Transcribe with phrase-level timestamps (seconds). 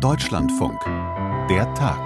[0.00, 0.80] Deutschlandfunk.
[1.50, 1.98] Der Tag.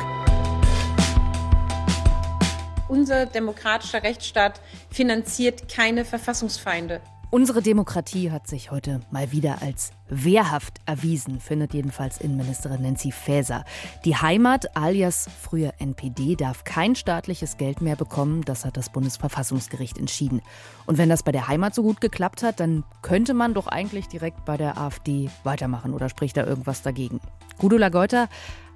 [2.89, 7.01] Unser demokratischer Rechtsstaat finanziert keine Verfassungsfeinde.
[7.33, 13.65] Unsere Demokratie hat sich heute mal wieder als wehrhaft erwiesen, findet jedenfalls Innenministerin Nancy Faeser.
[14.05, 19.97] Die Heimat alias früher NPD darf kein staatliches Geld mehr bekommen, das hat das Bundesverfassungsgericht
[19.97, 20.43] entschieden.
[20.87, 24.09] Und wenn das bei der Heimat so gut geklappt hat, dann könnte man doch eigentlich
[24.09, 27.21] direkt bei der AfD weitermachen oder spricht da irgendwas dagegen?
[27.59, 28.29] Gudula Geuter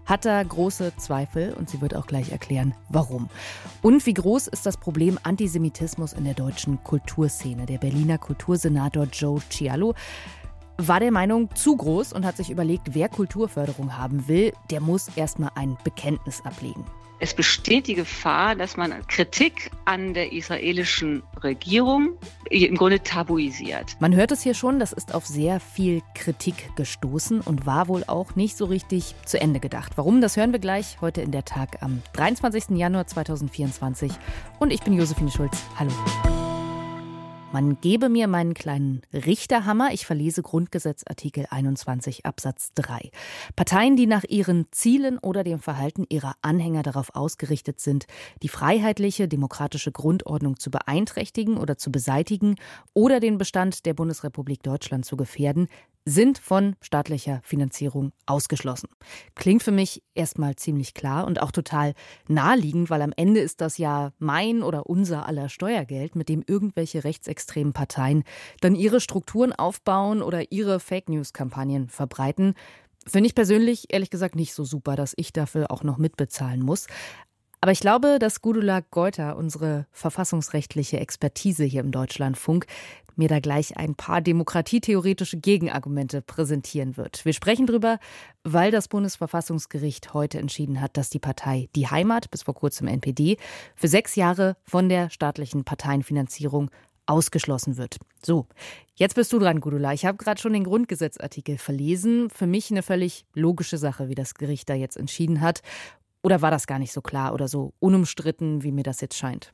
[0.07, 3.29] hat da große Zweifel und sie wird auch gleich erklären, warum.
[3.83, 7.67] Und wie groß ist das Problem Antisemitismus in der deutschen Kulturszene?
[7.67, 9.95] Der Berliner Kultursenator Joe Cialo
[10.77, 15.09] war der Meinung zu groß und hat sich überlegt, wer Kulturförderung haben will, der muss
[15.17, 16.85] erstmal ein Bekenntnis ablegen.
[17.21, 22.19] Es besteht die Gefahr, dass man Kritik an der israelischen Regierung
[22.51, 23.97] im Grunde tabuisiert.
[24.01, 28.05] Man hört es hier schon, das ist auf sehr viel Kritik gestoßen und war wohl
[28.07, 29.93] auch nicht so richtig zu Ende gedacht.
[29.97, 32.77] Warum, das hören wir gleich heute in der Tag am 23.
[32.77, 34.13] Januar 2024.
[34.59, 35.63] Und ich bin Josephine Schulz.
[35.79, 35.93] Hallo.
[37.55, 39.93] Man gebe mir meinen kleinen Richterhammer.
[39.93, 43.13] Ich verlese Grundgesetzartikel 21 Absatz 3.
[43.55, 48.09] Parteien, die nach ihren Zielen oder dem Verhalten ihrer Anhänger darauf ausgerichtet sind,
[48.43, 52.57] die freiheitliche demokratische Grundordnung zu beeinträchtigen oder zu beseitigen
[52.93, 55.69] oder den Bestand der Bundesrepublik Deutschland zu gefährden,
[56.05, 58.89] sind von staatlicher Finanzierung ausgeschlossen.
[59.35, 61.95] Klingt für mich erstmal ziemlich klar und auch total
[62.29, 67.05] naheliegend, weil am Ende ist das ja mein oder unser aller Steuergeld, mit dem irgendwelche
[67.05, 68.25] rechtsextremen Parteien
[68.61, 72.55] dann ihre Strukturen aufbauen oder ihre Fake News-Kampagnen verbreiten.
[73.07, 76.87] Finde ich persönlich ehrlich gesagt nicht so super, dass ich dafür auch noch mitbezahlen muss.
[77.65, 82.67] Aber ich glaube, dass Gudula Geuter, unsere verfassungsrechtliche Expertise hier im Deutschlandfunk,
[83.17, 87.25] mir da gleich ein paar demokratietheoretische Gegenargumente präsentieren wird.
[87.25, 88.01] Wir sprechen darüber,
[88.43, 93.39] weil das Bundesverfassungsgericht heute entschieden hat, dass die Partei Die Heimat, bis vor kurzem NPD,
[93.77, 96.71] für sechs Jahre von der staatlichen Parteienfinanzierung
[97.07, 97.97] ausgeschlossen wird.
[98.23, 98.47] So,
[98.95, 99.95] jetzt bist du dran, Gudula.
[99.95, 102.29] Ich habe gerade schon den Grundgesetzartikel verlesen.
[102.29, 105.63] Für mich eine völlig logische Sache, wie das Gericht da jetzt entschieden hat.
[106.25, 109.53] Oder war das gar nicht so klar oder so unumstritten, wie mir das jetzt scheint?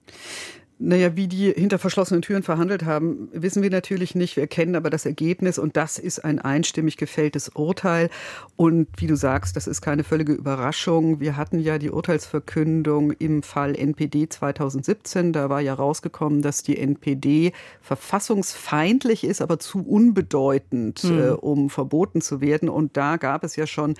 [0.82, 4.36] Naja, wie die hinter verschlossenen Türen verhandelt haben, wissen wir natürlich nicht.
[4.36, 8.08] Wir kennen aber das Ergebnis und das ist ein einstimmig gefälltes Urteil.
[8.56, 11.20] Und wie du sagst, das ist keine völlige Überraschung.
[11.20, 15.34] Wir hatten ja die Urteilsverkündung im Fall NPD 2017.
[15.34, 17.52] Da war ja rausgekommen, dass die NPD
[17.82, 21.20] verfassungsfeindlich ist, aber zu unbedeutend, hm.
[21.20, 22.70] äh, um verboten zu werden.
[22.70, 23.96] Und da gab es ja schon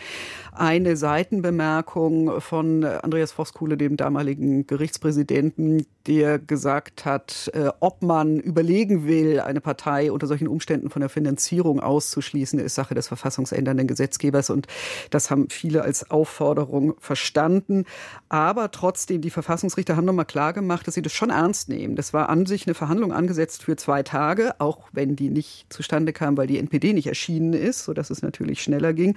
[0.53, 9.07] eine Seitenbemerkung von Andreas Voskuhle, dem damaligen Gerichtspräsidenten, der gesagt hat, äh, ob man überlegen
[9.07, 14.51] will, eine Partei unter solchen Umständen von der Finanzierung auszuschließen, ist Sache des verfassungsändernden Gesetzgebers.
[14.51, 14.67] Und
[15.11, 17.85] das haben viele als Aufforderung verstanden.
[18.29, 21.97] Aber trotzdem, die Verfassungsrichter haben nochmal klar gemacht, dass sie das schon ernst nehmen.
[21.97, 26.13] Das war an sich eine Verhandlung angesetzt für zwei Tage, auch wenn die nicht zustande
[26.13, 29.17] kam, weil die NPD nicht erschienen ist, sodass es natürlich schneller ging.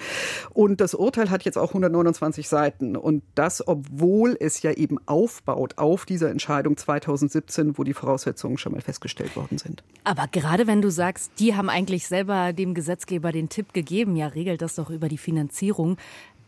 [0.54, 2.98] Und das Urteil hat jetzt auch 129 Seiten.
[2.98, 8.58] Und das, obwohl es ja eben aufbaut auf dieser Entscheidung 2017 2017, wo die Voraussetzungen
[8.58, 9.84] schon mal festgestellt worden sind.
[10.04, 14.28] Aber gerade wenn du sagst, die haben eigentlich selber dem Gesetzgeber den Tipp gegeben, ja,
[14.28, 15.98] regelt das doch über die Finanzierung.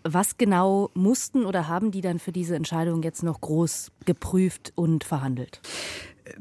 [0.04, 5.04] Was genau mussten oder haben die dann für diese Entscheidung jetzt noch groß geprüft und
[5.04, 5.62] verhandelt?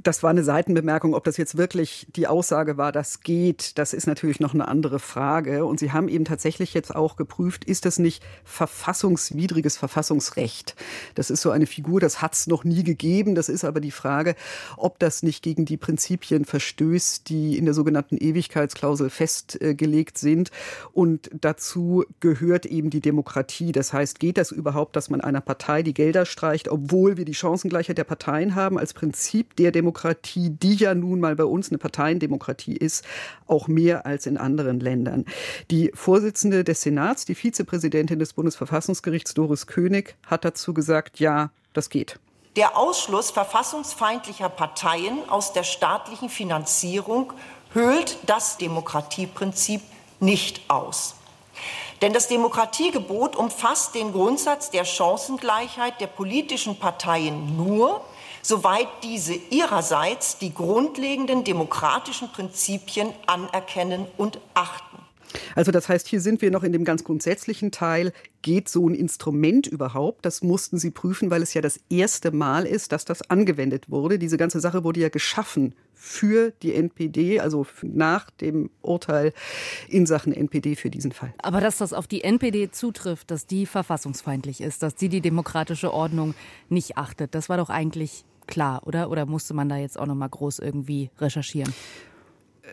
[0.02, 1.14] Das war eine Seitenbemerkung.
[1.14, 4.98] Ob das jetzt wirklich die Aussage war, das geht, das ist natürlich noch eine andere
[4.98, 5.66] Frage.
[5.66, 10.74] Und Sie haben eben tatsächlich jetzt auch geprüft, ist das nicht verfassungswidriges Verfassungsrecht?
[11.14, 13.34] Das ist so eine Figur, das hat es noch nie gegeben.
[13.34, 14.34] Das ist aber die Frage,
[14.76, 20.50] ob das nicht gegen die Prinzipien verstößt, die in der sogenannten Ewigkeitsklausel festgelegt sind.
[20.92, 23.72] Und dazu gehört eben die Demokratie.
[23.72, 27.34] Das heißt, geht das überhaupt, dass man einer Partei die Gelder streicht, obwohl wir die
[27.34, 31.78] Chancengleichheit der Parteien haben als Prinzip der Demokratie, die ja nun mal bei uns eine
[31.78, 33.04] Parteiendemokratie ist,
[33.46, 35.24] auch mehr als in anderen Ländern.
[35.70, 41.90] Die Vorsitzende des Senats, die Vizepräsidentin des Bundesverfassungsgerichts, Doris König, hat dazu gesagt, ja, das
[41.90, 42.18] geht.
[42.56, 47.32] Der Ausschluss verfassungsfeindlicher Parteien aus der staatlichen Finanzierung
[47.72, 49.80] höhlt das Demokratieprinzip
[50.20, 51.16] nicht aus.
[52.00, 58.04] Denn das Demokratiegebot umfasst den Grundsatz der Chancengleichheit der politischen Parteien nur,
[58.44, 64.98] soweit diese ihrerseits die grundlegenden demokratischen Prinzipien anerkennen und achten.
[65.54, 68.12] Also das heißt, hier sind wir noch in dem ganz grundsätzlichen Teil.
[68.42, 70.24] Geht so ein Instrument überhaupt?
[70.24, 74.18] Das mussten Sie prüfen, weil es ja das erste Mal ist, dass das angewendet wurde.
[74.18, 79.32] Diese ganze Sache wurde ja geschaffen für die NPD, also nach dem Urteil
[79.88, 81.32] in Sachen NPD für diesen Fall.
[81.38, 85.94] Aber dass das auf die NPD zutrifft, dass die verfassungsfeindlich ist, dass sie die demokratische
[85.94, 86.34] Ordnung
[86.68, 89.10] nicht achtet, das war doch eigentlich klar, oder?
[89.10, 91.72] Oder musste man da jetzt auch noch mal groß irgendwie recherchieren?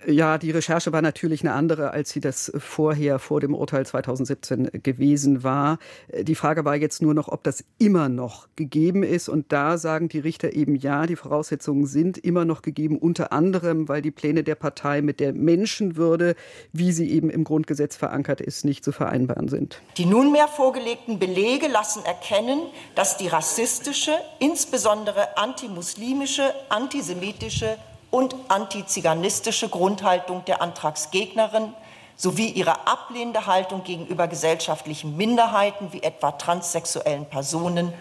[0.07, 4.69] Ja, die Recherche war natürlich eine andere, als sie das vorher, vor dem Urteil 2017
[4.83, 5.79] gewesen war.
[6.21, 9.29] Die Frage war jetzt nur noch, ob das immer noch gegeben ist.
[9.29, 13.89] Und da sagen die Richter eben ja, die Voraussetzungen sind immer noch gegeben, unter anderem,
[13.89, 16.35] weil die Pläne der Partei mit der Menschenwürde,
[16.71, 19.81] wie sie eben im Grundgesetz verankert ist, nicht zu vereinbaren sind.
[19.97, 22.61] Die nunmehr vorgelegten Belege lassen erkennen,
[22.95, 27.77] dass die rassistische, insbesondere antimuslimische, antisemitische
[28.11, 31.73] und antiziganistische Grundhaltung der Antragsgegnerin
[32.15, 37.91] sowie ihre ablehnende Haltung gegenüber gesellschaftlichen Minderheiten wie etwa transsexuellen Personen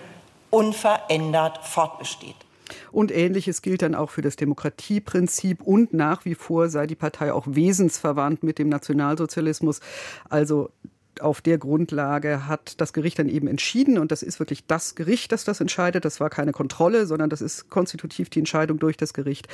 [0.51, 2.37] unverändert fortbesteht.
[2.93, 7.33] Und ähnliches gilt dann auch für das Demokratieprinzip und nach wie vor sei die Partei
[7.33, 9.81] auch wesensverwandt mit dem Nationalsozialismus.
[10.29, 10.71] Also
[11.21, 15.33] auf der Grundlage hat das Gericht dann eben entschieden, und das ist wirklich das Gericht,
[15.33, 16.05] das das entscheidet.
[16.05, 19.49] Das war keine Kontrolle, sondern das ist konstitutiv die Entscheidung durch das Gericht.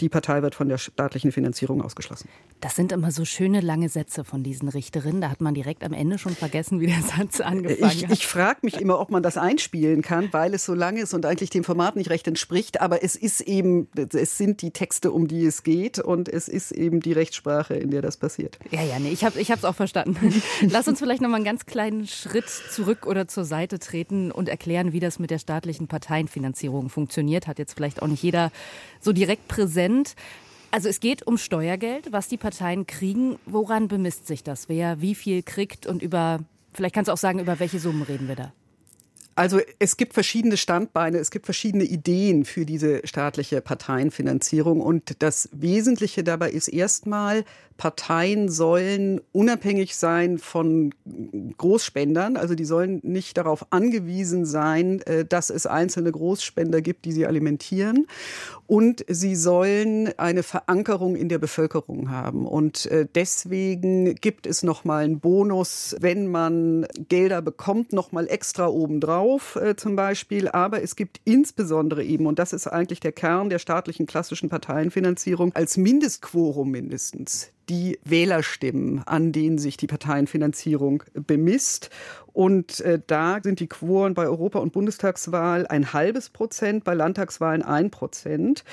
[0.00, 2.28] Die Partei wird von der staatlichen Finanzierung ausgeschlossen.
[2.60, 5.20] Das sind immer so schöne lange Sätze von diesen Richterinnen.
[5.20, 8.12] Da hat man direkt am Ende schon vergessen, wie der Satz angefangen ich, hat.
[8.12, 11.26] Ich frage mich immer, ob man das einspielen kann, weil es so lang ist und
[11.26, 12.80] eigentlich dem Format nicht recht entspricht.
[12.80, 16.72] Aber es ist eben, es sind die Texte, um die es geht, und es ist
[16.72, 18.58] eben die Rechtssprache, in der das passiert.
[18.70, 20.42] Ja, ja, nee, ich habe es auch verstanden.
[20.62, 24.48] Lass uns vielleicht noch mal einen ganz kleinen Schritt zurück oder zur Seite treten und
[24.48, 27.46] erklären, wie das mit der staatlichen Parteienfinanzierung funktioniert.
[27.46, 28.50] Hat jetzt vielleicht auch nicht jeder
[29.02, 30.14] so direkt präsent.
[30.70, 33.38] Also es geht um Steuergeld, was die Parteien kriegen.
[33.44, 34.70] Woran bemisst sich das?
[34.70, 36.40] Wer wie viel kriegt und über,
[36.72, 38.52] vielleicht kannst du auch sagen, über welche Summen reden wir da?
[39.36, 44.80] Also es gibt verschiedene Standbeine, es gibt verschiedene Ideen für diese staatliche Parteienfinanzierung.
[44.80, 47.44] Und das Wesentliche dabei ist erstmal,
[47.76, 50.94] Parteien sollen unabhängig sein von
[51.58, 52.36] Großspendern.
[52.36, 57.26] Also die sollen nicht darauf angewiesen sein, äh, dass es einzelne Großspender gibt, die sie
[57.26, 58.06] alimentieren.
[58.68, 62.46] Und sie sollen eine Verankerung in der Bevölkerung haben.
[62.46, 69.23] Und äh, deswegen gibt es nochmal einen Bonus, wenn man Gelder bekommt, nochmal extra obendrauf
[69.56, 70.48] äh, zum Beispiel.
[70.48, 75.54] Aber es gibt insbesondere eben, und das ist eigentlich der Kern der staatlichen klassischen Parteienfinanzierung,
[75.54, 81.90] als Mindestquorum mindestens die Wählerstimmen, an denen sich die Parteienfinanzierung bemisst.
[82.32, 87.62] Und äh, da sind die Quoren bei Europa- und Bundestagswahl ein halbes Prozent, bei Landtagswahlen
[87.62, 88.64] ein Prozent.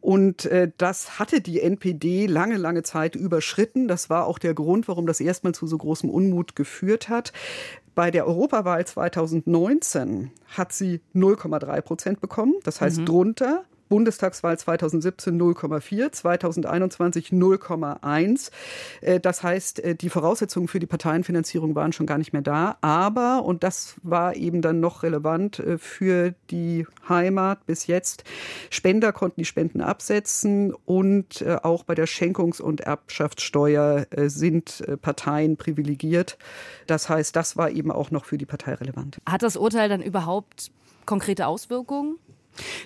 [0.00, 3.86] Und äh, das hatte die NPD lange, lange Zeit überschritten.
[3.86, 7.32] Das war auch der Grund, warum das erstmal zu so großem Unmut geführt hat.
[7.94, 13.06] Bei der Europawahl 2019 hat sie 0,3 Prozent bekommen, das heißt mhm.
[13.06, 13.64] drunter.
[13.92, 18.50] Bundestagswahl 2017 0,4, 2021 0,1.
[19.20, 22.78] Das heißt, äh, die Voraussetzungen für die Parteienfinanzierung waren schon gar nicht mehr da.
[22.80, 28.24] Aber, und das war eben dann noch relevant äh, für die Heimat bis jetzt,
[28.70, 35.58] Spender konnten die Spenden absetzen und äh, auch bei der Schenkungs- und Erbschaftssteuer sind Parteien
[35.58, 36.38] privilegiert.
[36.86, 39.18] Das heißt, das war eben auch noch für die Partei relevant.
[39.28, 40.70] Hat das Urteil dann überhaupt
[41.04, 42.16] konkrete Auswirkungen?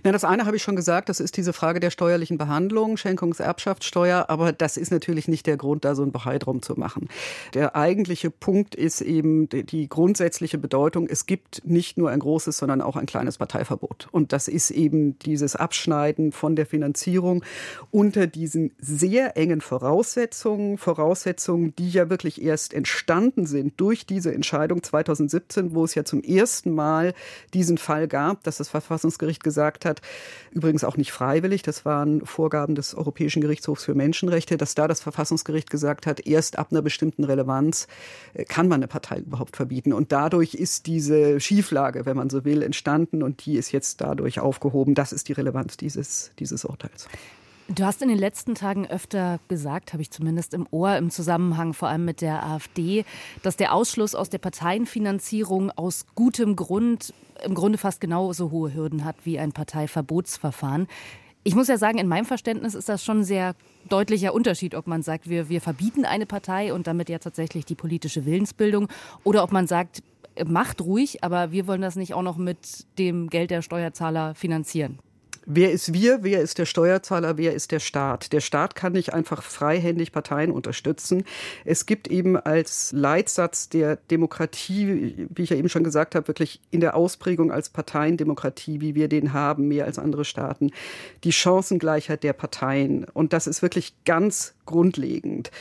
[0.05, 4.27] Na, das eine habe ich schon gesagt, das ist diese Frage der steuerlichen Behandlung, Schenkungserbschaftssteuer,
[4.29, 7.09] aber das ist natürlich nicht der Grund, da so ein Bohai drum zu machen.
[7.55, 12.81] Der eigentliche Punkt ist eben die grundsätzliche Bedeutung, es gibt nicht nur ein großes, sondern
[12.81, 14.09] auch ein kleines Parteiverbot.
[14.13, 17.45] Und das ist eben dieses Abschneiden von der Finanzierung
[17.91, 24.83] unter diesen sehr engen Voraussetzungen, Voraussetzungen, die ja wirklich erst entstanden sind durch diese Entscheidung
[24.83, 27.15] 2017, wo es ja zum ersten Mal
[27.53, 30.03] diesen Fall gab, dass das Verfassungsgericht gesagt gesagt hat,
[30.51, 35.01] übrigens auch nicht freiwillig, das waren Vorgaben des Europäischen Gerichtshofs für Menschenrechte, dass da das
[35.01, 37.87] Verfassungsgericht gesagt hat, erst ab einer bestimmten Relevanz
[38.35, 39.95] äh, kann man eine Partei überhaupt verbieten.
[39.95, 44.41] Und dadurch ist diese Schieflage, wenn man so will, entstanden und die ist jetzt dadurch
[44.41, 44.95] aufgehoben.
[44.95, 47.09] Das ist die Relevanz dieses, dieses Urteils.
[47.69, 51.75] Du hast in den letzten Tagen öfter gesagt, habe ich zumindest im Ohr, im Zusammenhang
[51.75, 53.05] vor allem mit der AfD,
[53.43, 57.13] dass der Ausschluss aus der Parteienfinanzierung aus gutem Grund
[57.45, 60.87] im Grunde fast genauso hohe Hürden hat wie ein Parteiverbotsverfahren.
[61.43, 63.57] Ich muss ja sagen, in meinem Verständnis ist das schon ein sehr
[63.89, 67.75] deutlicher Unterschied, ob man sagt, wir, wir verbieten eine Partei und damit ja tatsächlich die
[67.75, 68.89] politische Willensbildung
[69.25, 70.05] oder ob man sagt,
[70.45, 75.01] macht ruhig, aber wir wollen das nicht auch noch mit dem Geld der Steuerzahler finanzieren.
[75.49, 76.25] Wer ist wir?
[76.25, 77.39] Wer ist der Steuerzahler?
[77.39, 78.33] Wer ist der Staat?
[78.33, 81.23] Der Staat kann nicht einfach freihändig Parteien unterstützen.
[81.65, 86.61] Es gibt eben als Leitsatz der Demokratie, wie ich ja eben schon gesagt habe, wirklich
[86.73, 90.73] in der Ausprägung als Parteiendemokratie, wie wir den haben, mehr als andere Staaten,
[91.23, 93.05] die Chancengleichheit der Parteien.
[93.05, 95.53] Und das ist wirklich ganz grundlegend.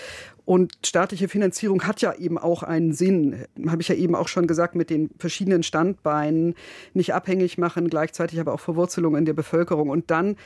[0.46, 4.46] Und staatliche Finanzierung hat ja eben auch einen Sinn, habe ich ja eben auch schon
[4.46, 6.54] gesagt, mit den verschiedenen Standbeinen
[6.94, 9.90] nicht abhängig machen, gleichzeitig aber auch Verwurzelung in der Bevölkerung.
[9.90, 10.38] Und dann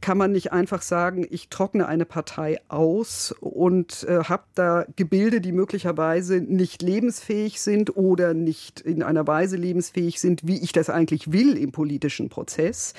[0.00, 5.40] kann man nicht einfach sagen, ich trockne eine Partei aus und äh, habe da Gebilde,
[5.40, 10.90] die möglicherweise nicht lebensfähig sind oder nicht in einer Weise lebensfähig sind, wie ich das
[10.90, 12.94] eigentlich will im politischen Prozess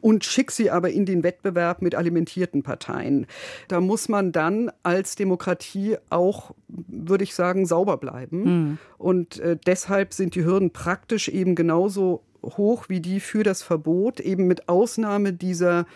[0.00, 3.26] und schicke sie aber in den Wettbewerb mit alimentierten Parteien.
[3.68, 8.42] Da muss man dann als Demokratie auch, würde ich sagen, sauber bleiben.
[8.42, 8.78] Mhm.
[8.98, 12.22] Und äh, deshalb sind die Hürden praktisch eben genauso
[12.56, 15.86] hoch wie die für das Verbot, eben mit Ausnahme dieser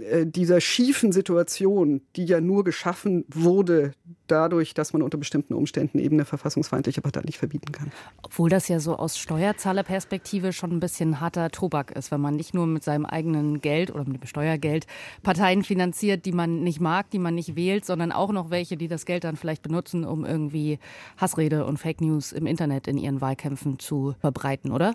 [0.00, 3.92] äh, dieser schiefen Situation, die ja nur geschaffen wurde
[4.26, 7.92] dadurch, dass man unter bestimmten Umständen eben eine verfassungsfeindliche Partei nicht verbieten kann.
[8.22, 12.54] Obwohl das ja so aus Steuerzahlerperspektive schon ein bisschen harter Tobak ist, wenn man nicht
[12.54, 14.86] nur mit seinem eigenen Geld oder mit dem Steuergeld
[15.22, 18.88] Parteien finanziert, die man nicht mag, die man nicht wählt, sondern auch noch welche, die
[18.88, 20.78] das Geld dann vielleicht benutzen, um irgendwie
[21.18, 24.94] Hassrede und Fake News im Internet in ihren Wahlkämpfen zu verbreiten, oder?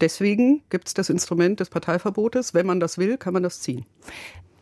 [0.00, 2.54] Deswegen gibt es das Instrument des Parteiverbotes.
[2.54, 3.84] Wenn man das will, kann man das ziehen.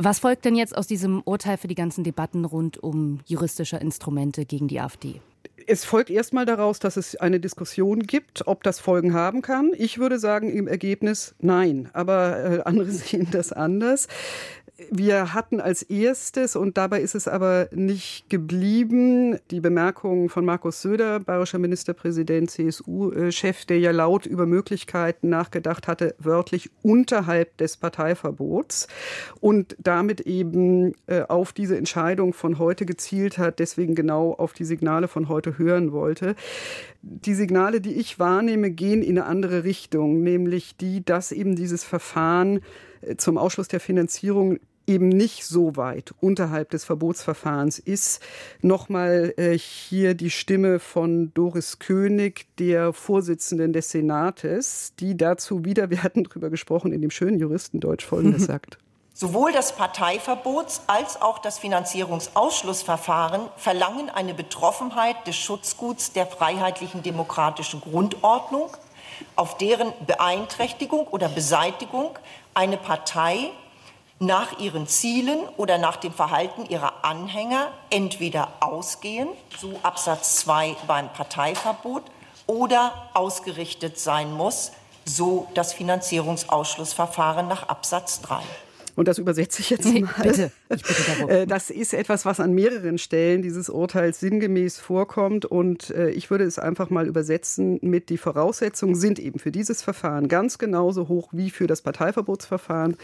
[0.00, 4.44] Was folgt denn jetzt aus diesem Urteil für die ganzen Debatten rund um juristische Instrumente
[4.44, 5.20] gegen die AfD?
[5.66, 9.72] Es folgt erstmal daraus, dass es eine Diskussion gibt, ob das Folgen haben kann.
[9.76, 11.90] Ich würde sagen, im Ergebnis nein.
[11.92, 14.06] Aber äh, andere sehen das anders.
[14.92, 20.82] Wir hatten als erstes, und dabei ist es aber nicht geblieben, die Bemerkung von Markus
[20.82, 28.86] Söder, bayerischer Ministerpräsident, CSU-Chef, der ja laut über Möglichkeiten nachgedacht hatte, wörtlich unterhalb des Parteiverbots
[29.40, 34.64] und damit eben äh, auf diese Entscheidung von heute gezielt hat, deswegen genau auf die
[34.64, 36.36] Signale von heute hören wollte.
[37.02, 41.82] Die Signale, die ich wahrnehme, gehen in eine andere Richtung, nämlich die, dass eben dieses
[41.82, 42.60] Verfahren
[43.16, 48.22] zum Ausschluss der Finanzierung eben nicht so weit unterhalb des Verbotsverfahrens ist.
[48.62, 55.90] Nochmal äh, hier die Stimme von Doris König, der Vorsitzenden des Senates, die dazu wieder,
[55.90, 58.78] wir hatten darüber gesprochen, in dem schönen Juristendeutsch folgendes sagt.
[59.12, 67.80] Sowohl das Parteiverbots- als auch das Finanzierungsausschlussverfahren verlangen eine Betroffenheit des Schutzguts der freiheitlichen demokratischen
[67.80, 68.70] Grundordnung,
[69.36, 72.18] auf deren Beeinträchtigung oder Beseitigung
[72.54, 73.50] eine Partei
[74.20, 81.12] nach ihren Zielen oder nach dem Verhalten ihrer Anhänger entweder ausgehen, so Absatz 2 beim
[81.12, 82.02] Parteiverbot,
[82.46, 84.72] oder ausgerichtet sein muss,
[85.04, 88.40] so das Finanzierungsausschlussverfahren nach Absatz 3.
[88.98, 90.10] Und das übersetze ich jetzt mal.
[90.24, 90.50] Bitte.
[90.70, 91.28] Ich bitte darum.
[91.38, 95.44] Äh, das ist etwas, was an mehreren Stellen dieses Urteils sinngemäß vorkommt.
[95.44, 99.82] Und äh, ich würde es einfach mal übersetzen mit die Voraussetzungen sind eben für dieses
[99.82, 102.96] Verfahren ganz genauso hoch wie für das Parteiverbotsverfahren.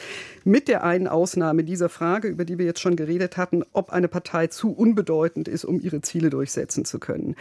[0.42, 4.08] Mit der einen Ausnahme dieser Frage, über die wir jetzt schon geredet hatten, ob eine
[4.08, 7.36] Partei zu unbedeutend ist, um ihre Ziele durchsetzen zu können.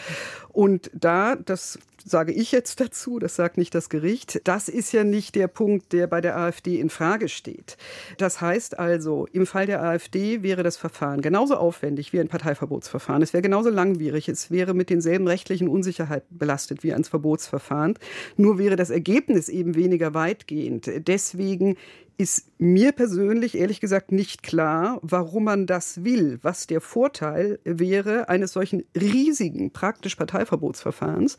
[0.50, 5.04] Und da, das sage ich jetzt dazu, das sagt nicht das Gericht, das ist ja
[5.04, 7.78] nicht der Punkt, der bei der AfD in Frage steht.
[8.18, 13.22] Das heißt also, im Fall der AfD wäre das Verfahren genauso aufwendig wie ein Parteiverbotsverfahren.
[13.22, 17.96] Es wäre genauso langwierig, es wäre mit denselben rechtlichen Unsicherheiten belastet wie ein Verbotsverfahren.
[18.38, 20.90] Nur wäre das Ergebnis eben weniger weitgehend.
[21.08, 21.78] Deswegen
[22.18, 28.30] ist mir persönlich ehrlich gesagt nicht klar, warum man das will, was der Vorteil wäre
[28.30, 31.38] eines solchen riesigen praktisch Parteiverbotsverfahrens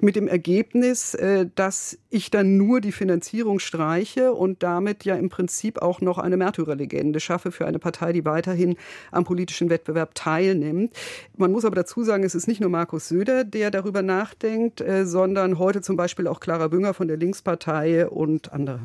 [0.00, 5.28] mit dem Ergebnis, äh, dass ich dann nur die Finanzierung streiche und damit ja im
[5.28, 8.76] Prinzip auch noch eine Märtyrerlegende schaffe für eine Partei, die weiterhin
[9.12, 10.92] am politischen Wettbewerb teilnimmt.
[11.36, 15.06] Man muss aber dazu sagen, es ist nicht nur Markus Söder, der darüber nachdenkt, äh,
[15.06, 18.80] sondern heute zum Beispiel auch Clara Bünger von der Linkspartei und andere.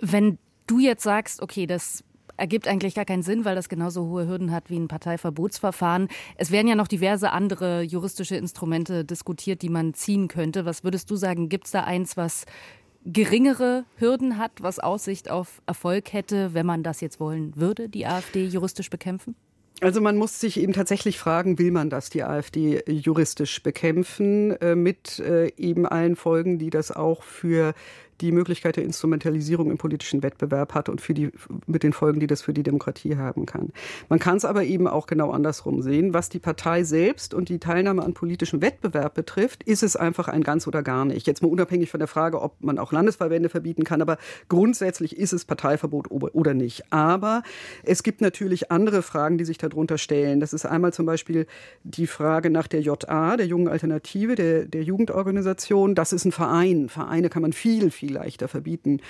[0.00, 2.04] Wenn du jetzt sagst, okay, das
[2.36, 6.08] ergibt eigentlich gar keinen Sinn, weil das genauso hohe Hürden hat wie ein Parteiverbotsverfahren.
[6.36, 10.64] Es werden ja noch diverse andere juristische Instrumente diskutiert, die man ziehen könnte.
[10.64, 12.44] Was würdest du sagen, gibt es da eins, was
[13.04, 18.06] geringere Hürden hat, was Aussicht auf Erfolg hätte, wenn man das jetzt wollen würde, die
[18.06, 19.36] AfD juristisch bekämpfen?
[19.80, 24.76] Also man muss sich eben tatsächlich fragen, will man das, die AfD juristisch bekämpfen, äh,
[24.76, 27.74] mit äh, eben allen Folgen, die das auch für
[28.20, 31.30] die Möglichkeit der Instrumentalisierung im politischen Wettbewerb hat und für die,
[31.66, 33.70] mit den Folgen, die das für die Demokratie haben kann.
[34.08, 36.14] Man kann es aber eben auch genau andersrum sehen.
[36.14, 40.42] Was die Partei selbst und die Teilnahme an politischem Wettbewerb betrifft, ist es einfach ein
[40.42, 41.26] ganz oder gar nicht.
[41.26, 44.18] Jetzt mal unabhängig von der Frage, ob man auch Landesverbände verbieten kann, aber
[44.48, 46.92] grundsätzlich ist es Parteiverbot oder nicht.
[46.92, 47.42] Aber
[47.82, 50.40] es gibt natürlich andere Fragen, die sich darunter stellen.
[50.40, 51.46] Das ist einmal zum Beispiel
[51.82, 55.94] die Frage nach der JA, der Jungen Alternative, der, der Jugendorganisation.
[55.94, 56.88] Das ist ein Verein.
[56.88, 59.00] Vereine kann man viel, viel leichter verbieten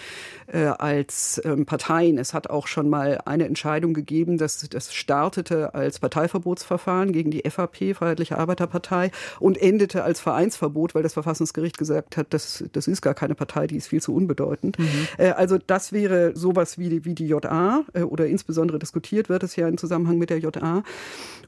[0.47, 2.19] äh, als ähm, Parteien.
[2.19, 7.43] Es hat auch schon mal eine Entscheidung gegeben, dass das startete als Parteiverbotsverfahren gegen die
[7.49, 9.11] FAP, Freiheitliche Arbeiterpartei,
[9.41, 13.67] und endete als Vereinsverbot, weil das Verfassungsgericht gesagt hat, das, das ist gar keine Partei,
[13.67, 14.79] die ist viel zu unbedeutend.
[14.79, 15.09] Mhm.
[15.19, 19.57] Äh, also das wäre sowas wie, wie die JA äh, oder insbesondere diskutiert wird es
[19.57, 20.83] ja im Zusammenhang mit der JA.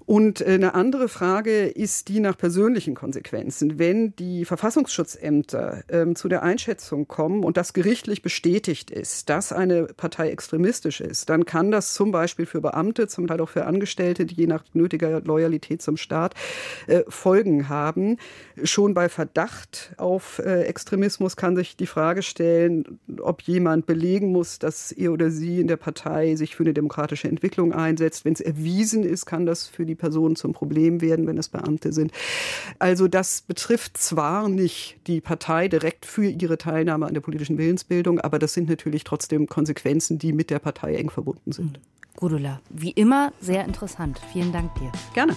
[0.06, 3.78] Und äh, eine andere Frage ist die nach persönlichen Konsequenzen.
[3.78, 9.84] Wenn die Verfassungsschutzämter ähm, zu der Einschätzung kommen und das gerichtlich bestätigt ist, dass eine
[9.84, 14.26] Partei extremistisch ist, dann kann das zum Beispiel für Beamte, zum Teil auch für Angestellte,
[14.26, 16.34] die je nach nötiger Loyalität zum Staat
[16.86, 18.18] äh, Folgen haben.
[18.62, 24.58] Schon bei Verdacht auf äh, Extremismus kann sich die Frage stellen, ob jemand belegen muss,
[24.58, 28.24] dass er oder sie in der Partei sich für eine demokratische Entwicklung einsetzt.
[28.24, 31.92] Wenn es erwiesen ist, kann das für die Personen zum Problem werden, wenn es Beamte
[31.92, 32.12] sind.
[32.78, 38.20] Also das betrifft zwar nicht die Partei direkt für ihre Teilnahme an der politischen Willensbildung,
[38.20, 41.80] aber das sind natürlich trotzdem Konsequenzen, die mit der Partei eng verbunden sind.
[42.14, 44.20] Gudula, wie immer sehr interessant.
[44.32, 44.92] Vielen Dank dir.
[45.12, 45.36] Gerne.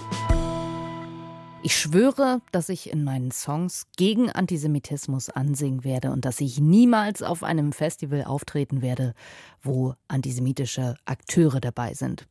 [1.62, 7.22] Ich schwöre, dass ich in meinen Songs gegen Antisemitismus ansingen werde und dass ich niemals
[7.22, 9.12] auf einem Festival auftreten werde,
[9.60, 12.26] wo antisemitische Akteure dabei sind.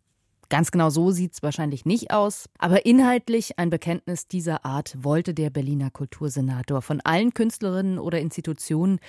[0.49, 5.35] Ganz genau so sieht es wahrscheinlich nicht aus, aber inhaltlich ein Bekenntnis dieser Art wollte
[5.35, 8.99] der Berliner Kultursenator von allen Künstlerinnen oder Institutionen,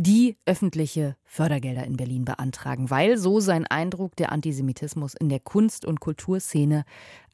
[0.00, 5.84] die öffentliche Fördergelder in Berlin beantragen, weil so sein Eindruck der Antisemitismus in der Kunst-
[5.84, 6.84] und Kulturszene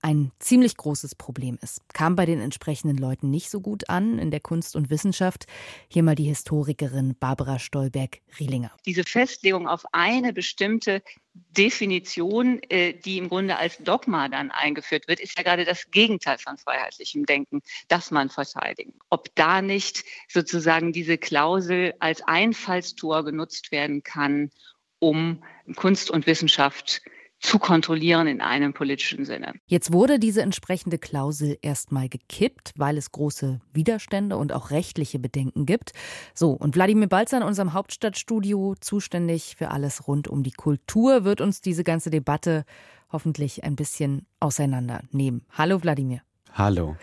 [0.05, 1.81] ein ziemlich großes Problem ist.
[1.95, 5.47] Kam bei den entsprechenden Leuten nicht so gut an in der Kunst und Wissenschaft.
[5.89, 8.71] Hier mal die Historikerin Barbara Stolberg-Rielinger.
[8.85, 15.21] Diese Festlegung auf eine bestimmte Definition, äh, die im Grunde als Dogma dann eingeführt wird,
[15.21, 18.93] ist ja gerade das Gegenteil von freiheitlichem Denken, das man verteidigen.
[19.09, 24.51] Ob da nicht sozusagen diese Klausel als Einfallstor genutzt werden kann,
[24.99, 25.43] um
[25.77, 27.01] Kunst und Wissenschaft
[27.45, 29.53] zu kontrollieren in einem politischen Sinne.
[29.67, 35.67] Jetzt wurde diese entsprechende Klausel erstmal gekippt, weil es große Widerstände und auch rechtliche Bedenken
[35.67, 35.93] gibt.
[36.33, 41.43] So, und Wladimir Balzer in unserem Hauptstadtstudio, zuständig für alles rund um die Kultur, wird
[41.43, 42.65] uns diese ganze Debatte
[43.13, 45.45] hoffentlich ein bisschen auseinandernehmen.
[45.53, 46.23] Hallo Wladimir.
[46.55, 46.97] Hallo.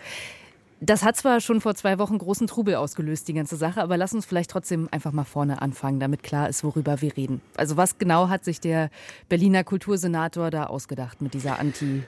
[0.84, 4.14] Das hat zwar schon vor zwei Wochen großen Trubel ausgelöst, die ganze Sache, aber lass
[4.14, 7.40] uns vielleicht trotzdem einfach mal vorne anfangen, damit klar ist, worüber wir reden.
[7.56, 8.90] Also was genau hat sich der
[9.28, 12.02] Berliner Kultursenator da ausgedacht mit dieser Anti-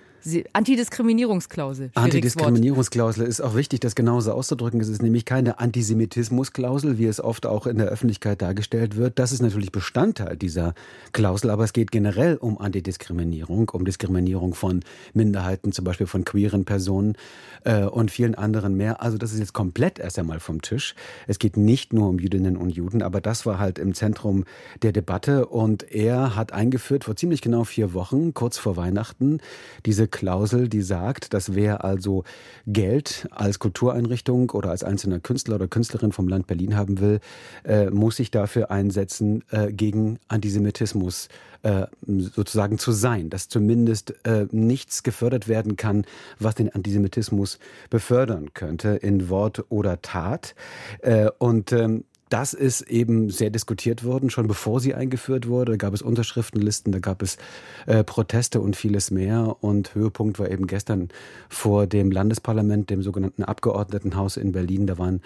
[0.52, 1.90] Antidiskriminierungsklausel.
[1.94, 4.80] Antidiskriminierungsklausel ist auch wichtig, das genauso auszudrücken.
[4.80, 9.18] Es ist nämlich keine Antisemitismusklausel, wie es oft auch in der Öffentlichkeit dargestellt wird.
[9.18, 10.74] Das ist natürlich Bestandteil dieser
[11.12, 14.80] Klausel, aber es geht generell um Antidiskriminierung, um Diskriminierung von
[15.12, 17.16] Minderheiten, zum Beispiel von queeren Personen
[17.64, 19.02] äh, und vielen anderen mehr.
[19.02, 20.94] Also das ist jetzt komplett erst einmal vom Tisch.
[21.26, 24.44] Es geht nicht nur um Jüdinnen und Juden, aber das war halt im Zentrum
[24.82, 29.38] der Debatte und er hat eingeführt vor ziemlich genau vier Wochen, kurz vor Weihnachten,
[29.84, 32.22] diese Klausel, die sagt, dass wer also
[32.68, 37.18] Geld als Kultureinrichtung oder als einzelner Künstler oder Künstlerin vom Land Berlin haben will,
[37.64, 41.28] äh, muss sich dafür einsetzen, äh, gegen Antisemitismus
[41.64, 46.04] äh, sozusagen zu sein, dass zumindest äh, nichts gefördert werden kann,
[46.38, 47.58] was den Antisemitismus
[47.90, 50.54] befördern könnte in Wort oder Tat.
[51.00, 55.70] Äh, und ähm, das ist eben sehr diskutiert worden, schon bevor sie eingeführt wurde.
[55.70, 57.38] Da gab es Unterschriftenlisten, da gab es
[57.86, 59.54] äh, Proteste und vieles mehr.
[59.60, 61.10] Und Höhepunkt war eben gestern
[61.48, 64.88] vor dem Landesparlament, dem sogenannten Abgeordnetenhaus in Berlin.
[64.88, 65.22] Da waren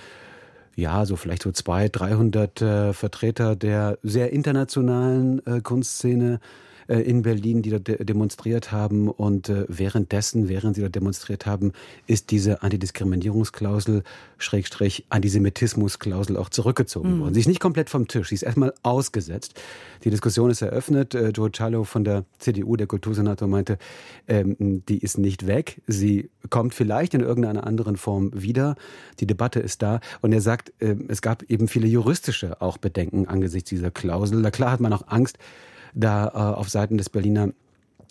[0.77, 6.40] ja, so vielleicht so zwei, 300 äh, Vertreter der sehr internationalen äh, Kunstszene
[6.94, 9.09] in Berlin, die da de demonstriert haben.
[9.09, 11.72] Und äh, währenddessen, während sie da demonstriert haben,
[12.07, 14.03] ist diese Antidiskriminierungsklausel,
[14.38, 17.20] Schrägstrich Antisemitismusklausel auch zurückgezogen mhm.
[17.20, 17.35] worden.
[17.35, 19.61] Sie ist nicht komplett vom Tisch, sie ist erstmal ausgesetzt.
[20.05, 21.14] Die Diskussion ist eröffnet.
[21.14, 23.79] Äh, Joe Cialo von der CDU, der Kultursenator, meinte,
[24.27, 25.83] ähm, die ist nicht weg.
[25.87, 28.77] Sie kommt vielleicht in irgendeiner anderen Form wieder.
[29.20, 30.01] Die Debatte ist da.
[30.22, 34.40] Und er sagt, äh, es gab eben viele juristische auch Bedenken angesichts dieser Klausel.
[34.40, 35.38] Na klar hat man auch Angst,
[35.94, 37.51] da äh, auf Seiten des Berliner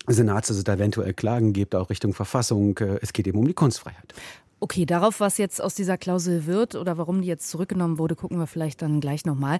[0.06, 2.76] Senats, es da eventuell Klagen gibt, auch Richtung Verfassung.
[2.78, 4.14] Äh, es geht eben um die Kunstfreiheit.
[4.60, 8.38] Okay, darauf, was jetzt aus dieser Klausel wird oder warum die jetzt zurückgenommen wurde, gucken
[8.38, 9.58] wir vielleicht dann gleich nochmal.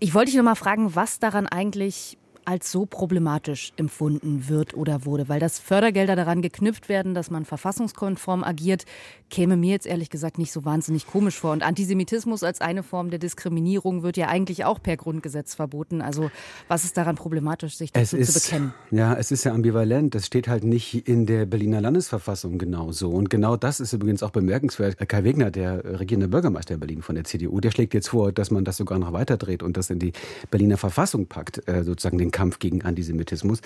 [0.00, 2.17] Ich wollte dich noch mal fragen, was daran eigentlich
[2.48, 7.44] als so problematisch empfunden wird oder wurde, weil das Fördergelder daran geknüpft werden, dass man
[7.44, 8.86] verfassungskonform agiert,
[9.28, 11.52] käme mir jetzt ehrlich gesagt nicht so wahnsinnig komisch vor.
[11.52, 16.00] Und Antisemitismus als eine Form der Diskriminierung wird ja eigentlich auch per Grundgesetz verboten.
[16.00, 16.30] Also
[16.68, 18.72] was ist daran problematisch, sich dazu ist, zu bekennen?
[18.90, 20.14] Ja, es ist ja ambivalent.
[20.14, 23.10] Das steht halt nicht in der Berliner Landesverfassung genauso.
[23.10, 24.96] Und genau das ist übrigens auch bemerkenswert.
[25.06, 28.50] Kai Wegner, der regierende Bürgermeister in Berlin von der CDU, der schlägt jetzt vor, dass
[28.50, 30.14] man das sogar noch weiterdreht und das in die
[30.50, 33.62] Berliner Verfassung packt, äh, sozusagen den Kampf gegen Antisemitismus.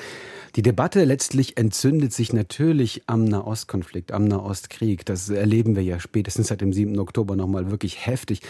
[0.57, 5.05] Die Debatte letztlich entzündet sich natürlich am Nahostkonflikt, am Nahostkrieg.
[5.05, 6.99] Das erleben wir ja spätestens seit dem 7.
[6.99, 8.41] Oktober nochmal wirklich heftig.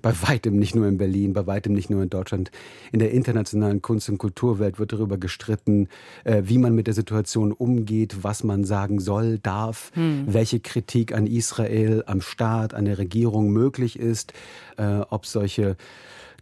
[0.00, 2.52] Bei weitem nicht nur in Berlin, bei weitem nicht nur in Deutschland.
[2.92, 5.88] In der internationalen Kunst- und Kulturwelt wird darüber gestritten,
[6.22, 10.26] äh, wie man mit der Situation umgeht, was man sagen soll, darf, hm.
[10.28, 14.32] welche Kritik an Israel, am Staat, an der Regierung möglich ist,
[14.76, 15.76] äh, ob solche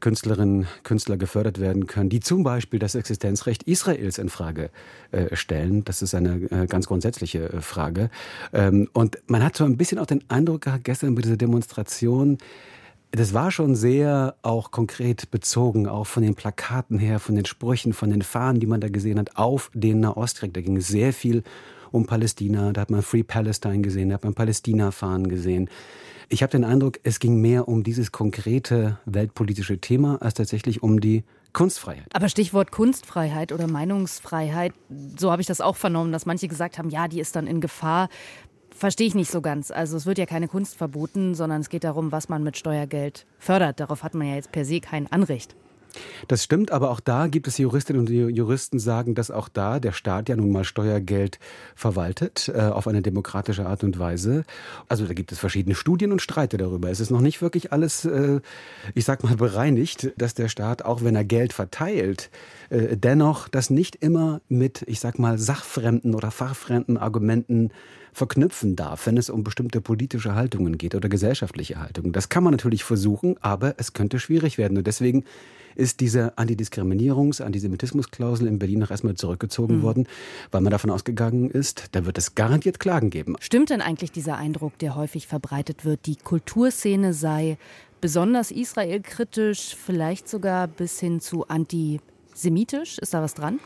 [0.00, 4.70] Künstlerinnen, Künstler gefördert werden können, die zum Beispiel das Existenzrecht Israels in Frage
[5.12, 5.84] äh, stellen.
[5.84, 8.10] Das ist eine äh, ganz grundsätzliche äh, Frage.
[8.52, 12.38] Ähm, und man hat so ein bisschen auch den Eindruck gehabt, gestern bei dieser Demonstration,
[13.12, 17.92] das war schon sehr auch konkret bezogen, auch von den Plakaten her, von den Sprüchen,
[17.92, 20.54] von den Fahnen, die man da gesehen hat, auf den Nahostkrieg.
[20.54, 21.42] Da ging sehr viel
[21.90, 22.72] um Palästina.
[22.72, 25.68] Da hat man Free Palestine gesehen, da hat man Palästina-Fahnen gesehen.
[26.32, 31.00] Ich habe den Eindruck, es ging mehr um dieses konkrete weltpolitische Thema als tatsächlich um
[31.00, 32.06] die Kunstfreiheit.
[32.12, 34.72] Aber Stichwort Kunstfreiheit oder Meinungsfreiheit,
[35.18, 37.60] so habe ich das auch vernommen, dass manche gesagt haben, ja, die ist dann in
[37.60, 38.08] Gefahr.
[38.70, 39.72] Verstehe ich nicht so ganz.
[39.72, 43.26] Also es wird ja keine Kunst verboten, sondern es geht darum, was man mit Steuergeld
[43.40, 43.80] fördert.
[43.80, 45.56] Darauf hat man ja jetzt per se kein Anrecht.
[46.28, 49.92] Das stimmt, aber auch da gibt es Juristinnen und Juristen, sagen, dass auch da der
[49.92, 51.38] Staat ja nun mal Steuergeld
[51.74, 54.44] verwaltet, äh, auf eine demokratische Art und Weise.
[54.88, 56.90] Also da gibt es verschiedene Studien und Streite darüber.
[56.90, 58.40] Es ist noch nicht wirklich alles, äh,
[58.94, 62.30] ich sag mal, bereinigt, dass der Staat, auch wenn er Geld verteilt,
[62.70, 67.70] äh, dennoch das nicht immer mit, ich sag mal, sachfremden oder fachfremden Argumenten
[68.12, 72.12] verknüpfen darf, wenn es um bestimmte politische Haltungen geht oder gesellschaftliche Haltungen.
[72.12, 74.78] Das kann man natürlich versuchen, aber es könnte schwierig werden.
[74.78, 75.24] Und deswegen
[75.74, 79.82] ist diese Antidiskriminierungs-, Antisemitismusklausel in Berlin noch erstmal zurückgezogen mhm.
[79.82, 80.08] worden,
[80.50, 83.36] weil man davon ausgegangen ist, da wird es garantiert Klagen geben.
[83.40, 87.58] Stimmt denn eigentlich dieser Eindruck, der häufig verbreitet wird, die Kulturszene sei
[88.00, 92.98] besonders israelkritisch, vielleicht sogar bis hin zu antisemitisch?
[92.98, 93.60] Ist da was dran?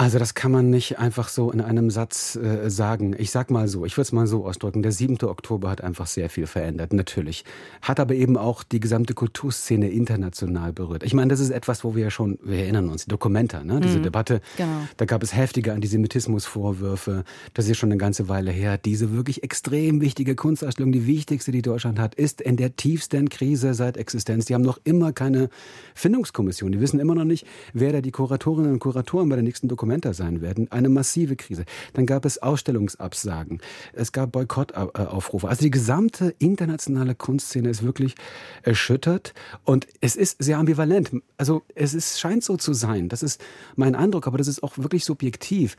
[0.00, 3.16] Also das kann man nicht einfach so in einem Satz äh, sagen.
[3.18, 4.80] Ich sag mal so, ich würde es mal so ausdrücken.
[4.80, 5.18] Der 7.
[5.24, 7.44] Oktober hat einfach sehr viel verändert, natürlich.
[7.82, 11.02] Hat aber eben auch die gesamte Kulturszene international berührt.
[11.02, 13.80] Ich meine, das ist etwas, wo wir ja schon, wir erinnern uns, die Dokumenta, ne?
[13.80, 14.40] diese mhm, Debatte.
[14.56, 14.82] Genau.
[14.98, 17.24] Da gab es heftige Antisemitismusvorwürfe.
[17.54, 18.78] Das ist schon eine ganze Weile her.
[18.78, 23.74] Diese wirklich extrem wichtige Kunstausstellung, die wichtigste, die Deutschland hat, ist in der tiefsten Krise
[23.74, 24.44] seit Existenz.
[24.44, 25.48] Die haben noch immer keine
[25.96, 26.70] Findungskommission.
[26.70, 29.87] Die wissen immer noch nicht, wer da die Kuratorinnen und Kuratoren bei der nächsten Dokumentation
[29.88, 30.70] Dokumenta sein werden.
[30.70, 31.64] Eine massive Krise.
[31.94, 33.60] Dann gab es Ausstellungsabsagen.
[33.94, 35.48] Es gab Boykottaufrufe.
[35.48, 38.14] Also die gesamte internationale Kunstszene ist wirklich
[38.62, 39.32] erschüttert
[39.64, 41.10] und es ist sehr ambivalent.
[41.38, 43.08] Also es ist, scheint so zu sein.
[43.08, 43.40] Das ist
[43.76, 45.76] mein Eindruck, aber das ist auch wirklich subjektiv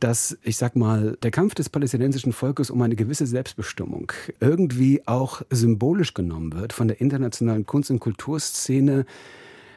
[0.00, 5.42] dass, ich sag mal, der Kampf des palästinensischen Volkes um eine gewisse Selbstbestimmung irgendwie auch
[5.50, 9.06] symbolisch genommen wird von der internationalen Kunst- und Kulturszene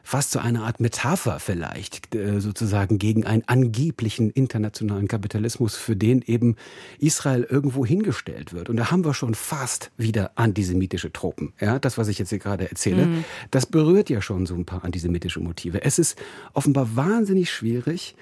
[0.03, 6.21] fast so eine Art Metapher vielleicht äh, sozusagen gegen einen angeblichen internationalen Kapitalismus, für den
[6.21, 6.55] eben
[6.99, 8.69] Israel irgendwo hingestellt wird.
[8.69, 11.53] Und da haben wir schon fast wieder antisemitische Tropen.
[11.59, 13.23] Ja, das, was ich jetzt hier gerade erzähle, mhm.
[13.51, 15.83] das berührt ja schon so ein paar antisemitische Motive.
[15.83, 16.17] Es ist
[16.53, 18.15] offenbar wahnsinnig schwierig,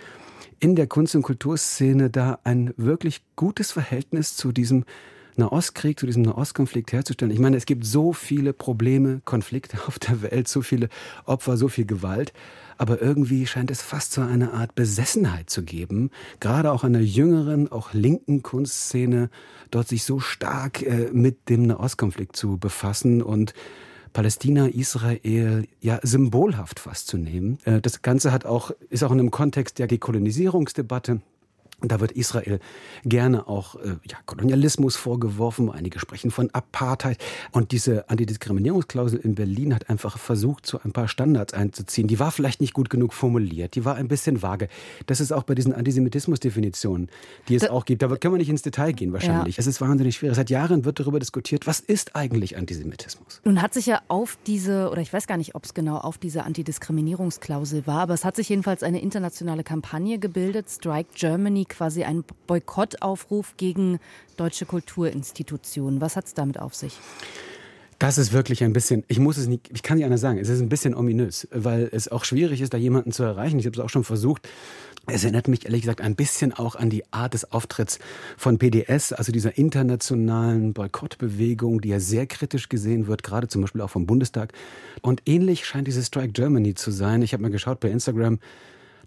[0.60, 4.84] in der Kunst- und Kulturszene da ein wirklich gutes Verhältnis zu diesem
[5.40, 7.34] Nahostkrieg, zu diesem Nahostkonflikt herzustellen.
[7.34, 10.90] Ich meine, es gibt so viele Probleme, Konflikte auf der Welt, so viele
[11.26, 12.34] Opfer, so viel Gewalt.
[12.78, 17.70] Aber irgendwie scheint es fast so eine Art Besessenheit zu geben, gerade auch einer jüngeren,
[17.70, 19.30] auch linken Kunstszene,
[19.70, 23.54] dort sich so stark äh, mit dem Nahostkonflikt zu befassen und
[24.14, 27.58] Palästina, Israel ja symbolhaft fast zu nehmen.
[27.66, 31.22] Äh, das Ganze hat auch, ist auch in einem Kontext der Dekolonisierungsdebatte
[31.82, 32.60] und da wird Israel
[33.06, 35.72] gerne auch äh, ja, Kolonialismus vorgeworfen.
[35.72, 37.18] Einige sprechen von Apartheid.
[37.52, 42.08] Und diese Antidiskriminierungsklausel in Berlin hat einfach versucht, so ein paar Standards einzuziehen.
[42.08, 43.76] Die war vielleicht nicht gut genug formuliert.
[43.76, 44.68] Die war ein bisschen vage.
[45.06, 47.10] Das ist auch bei diesen Antisemitismusdefinitionen,
[47.48, 48.02] die es da, auch gibt.
[48.02, 49.58] Da können wir nicht ins Detail gehen wahrscheinlich.
[49.58, 49.62] Ja.
[49.62, 50.36] Es ist wahnsinnig schwierig.
[50.36, 53.42] Seit Jahren wird darüber diskutiert, was ist eigentlich Antisemitismus?
[53.46, 56.18] Nun hat sich ja auf diese, oder ich weiß gar nicht, ob es genau auf
[56.18, 62.04] diese Antidiskriminierungsklausel war, aber es hat sich jedenfalls eine internationale Kampagne gebildet, Strike Germany quasi
[62.04, 64.00] ein Boykottaufruf gegen
[64.38, 66.02] deutsche Kulturinstitutionen.
[66.02, 66.98] Was hat es damit auf sich?
[68.00, 70.48] Das ist wirklich ein bisschen, ich muss es nicht, ich kann nicht anders sagen, es
[70.48, 73.60] ist ein bisschen ominös, weil es auch schwierig ist, da jemanden zu erreichen.
[73.60, 74.48] Ich habe es auch schon versucht.
[75.06, 78.00] Es erinnert mich ehrlich gesagt ein bisschen auch an die Art des Auftritts
[78.38, 83.82] von PDS, also dieser internationalen Boykottbewegung, die ja sehr kritisch gesehen wird, gerade zum Beispiel
[83.82, 84.54] auch vom Bundestag.
[85.02, 87.22] Und ähnlich scheint diese Strike Germany zu sein.
[87.22, 88.40] Ich habe mal geschaut bei Instagram,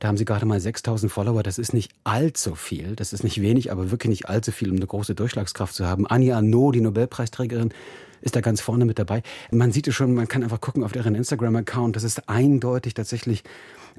[0.03, 1.45] da haben sie gerade mal 6000 Follower.
[1.45, 2.97] Das ist nicht allzu viel.
[2.97, 6.09] Das ist nicht wenig, aber wirklich nicht allzu viel, um eine große Durchschlagskraft zu haben.
[6.09, 7.73] Anja Arnaud, die Nobelpreisträgerin,
[8.23, 9.23] ist da ganz vorne mit dabei.
[9.51, 11.97] Man sieht es schon, man kann einfach gucken auf deren Instagram-Account.
[11.97, 13.45] Das ist eindeutig tatsächlich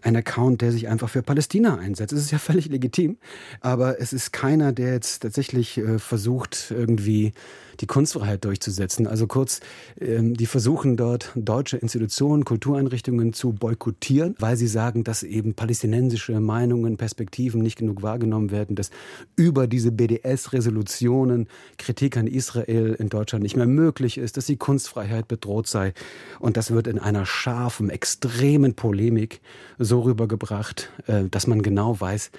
[0.02, 2.14] ein Account, der sich einfach für Palästina einsetzt.
[2.14, 3.18] Es ist ja völlig legitim,
[3.62, 7.34] aber es ist keiner, der jetzt tatsächlich äh, versucht, irgendwie
[7.80, 9.08] die Kunstfreiheit durchzusetzen.
[9.08, 9.60] Also kurz,
[10.00, 16.40] ähm, die versuchen dort deutsche Institutionen, Kultureinrichtungen zu boykottieren, weil sie sagen, dass eben palästinensische
[16.40, 18.92] Meinungen, Perspektiven nicht genug wahrgenommen werden, dass
[19.36, 25.28] über diese BDS-Resolutionen Kritik an Israel in Deutschland nicht mehr möglich ist, dass die Kunstfreiheit
[25.28, 25.94] bedroht sei.
[26.40, 29.42] Und das wird in einer scharfen, extremen Polemik
[29.78, 32.32] so rübergebracht, äh, dass man genau weiß,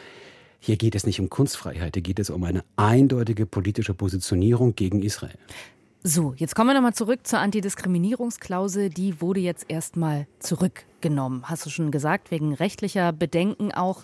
[0.60, 5.02] hier geht es nicht um Kunstfreiheit, hier geht es um eine eindeutige politische Positionierung gegen
[5.02, 5.36] Israel.
[6.02, 8.90] So, jetzt kommen wir nochmal zurück zur Antidiskriminierungsklausel.
[8.90, 11.44] Die wurde jetzt erstmal zurückgenommen.
[11.48, 14.02] Hast du schon gesagt, wegen rechtlicher Bedenken auch.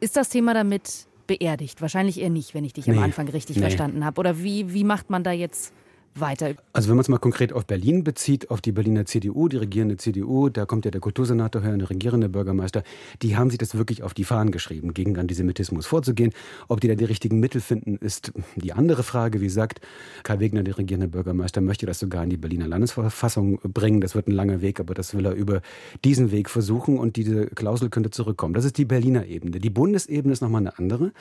[0.00, 1.82] Ist das Thema damit beerdigt?
[1.82, 3.62] Wahrscheinlich eher nicht, wenn ich dich nee, am Anfang richtig nee.
[3.62, 4.18] verstanden habe.
[4.18, 5.74] Oder wie, wie macht man da jetzt
[6.14, 6.54] weiter?
[6.72, 9.96] Also wenn man es mal konkret auf Berlin bezieht, auf die Berliner CDU, die regierende
[9.96, 12.82] CDU, da kommt ja der Kultursenator her, der regierende Bürgermeister,
[13.22, 16.32] die haben sich das wirklich auf die Fahnen geschrieben, gegen Antisemitismus vorzugehen.
[16.68, 19.40] Ob die da die richtigen Mittel finden, ist die andere Frage.
[19.40, 19.80] Wie gesagt,
[20.22, 24.00] Kai Wegner, der regierende Bürgermeister, möchte das sogar in die Berliner Landesverfassung bringen.
[24.00, 25.62] Das wird ein langer Weg, aber das will er über
[26.04, 28.54] diesen Weg versuchen und diese Klausel könnte zurückkommen.
[28.54, 29.58] Das ist die Berliner Ebene.
[29.58, 31.12] Die Bundesebene ist nochmal eine andere.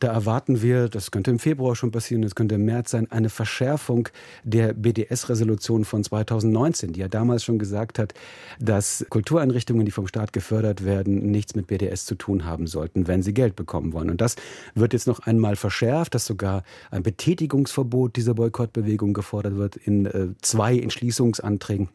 [0.00, 3.28] Da erwarten wir, das könnte im Februar schon passieren, das könnte im März sein, eine
[3.28, 4.08] Verschärfung
[4.44, 8.14] der BDS-Resolution von 2019, die ja damals schon gesagt hat,
[8.58, 13.22] dass Kultureinrichtungen, die vom Staat gefördert werden, nichts mit BDS zu tun haben sollten, wenn
[13.22, 14.10] sie Geld bekommen wollen.
[14.10, 14.36] Und das
[14.74, 20.28] wird jetzt noch einmal verschärft, dass sogar ein Betätigungsverbot dieser Boykottbewegung gefordert wird in äh,
[20.40, 21.88] zwei Entschließungsanträgen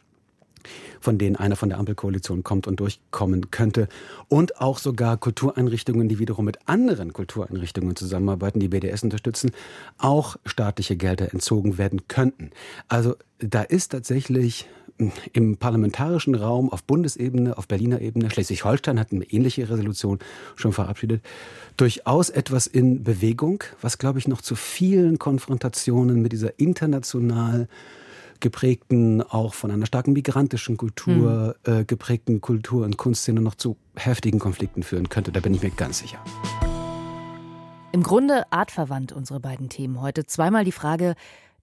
[1.00, 3.88] von denen einer von der Ampelkoalition kommt und durchkommen könnte.
[4.28, 9.52] Und auch sogar Kultureinrichtungen, die wiederum mit anderen Kultureinrichtungen zusammenarbeiten, die BDS unterstützen,
[9.98, 12.52] auch staatliche Gelder entzogen werden könnten.
[12.88, 14.68] Also da ist tatsächlich
[15.34, 20.20] im parlamentarischen Raum auf Bundesebene, auf Berliner Ebene, Schleswig-Holstein hat eine ähnliche Resolution
[20.56, 21.22] schon verabschiedet,
[21.76, 27.68] durchaus etwas in Bewegung, was, glaube ich, noch zu vielen Konfrontationen mit dieser international
[28.42, 31.74] geprägten, auch von einer starken migrantischen Kultur mhm.
[31.74, 35.32] äh, geprägten Kultur- und Kunstszene noch zu heftigen Konflikten führen könnte.
[35.32, 36.20] Da bin ich mir ganz sicher.
[37.92, 40.26] Im Grunde artverwandt unsere beiden Themen heute.
[40.26, 41.16] Zweimal die Frage,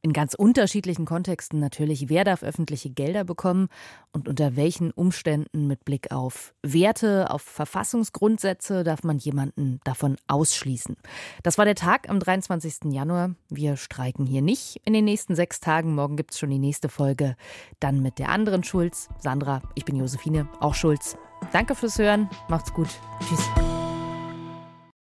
[0.03, 3.69] in ganz unterschiedlichen Kontexten natürlich, wer darf öffentliche Gelder bekommen
[4.12, 10.97] und unter welchen Umständen mit Blick auf Werte, auf Verfassungsgrundsätze darf man jemanden davon ausschließen.
[11.43, 12.93] Das war der Tag am 23.
[12.93, 13.35] Januar.
[13.49, 15.95] Wir streiken hier nicht in den nächsten sechs Tagen.
[15.95, 17.37] Morgen gibt es schon die nächste Folge.
[17.79, 19.09] Dann mit der anderen Schulz.
[19.19, 21.17] Sandra, ich bin Josephine, auch Schulz.
[21.53, 22.29] Danke fürs Hören.
[22.49, 22.88] Macht's gut.
[23.29, 23.82] Tschüss.